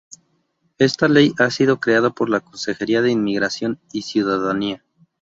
Esta 0.79 1.07
Ley 1.07 1.31
ha 1.37 1.51
sido 1.51 1.79
creada 1.79 2.09
por 2.09 2.27
la 2.27 2.39
Consejería 2.39 3.03
de 3.03 3.11
Inmigración 3.11 3.79
y 3.93 4.01
Ciudadanía. 4.01 4.83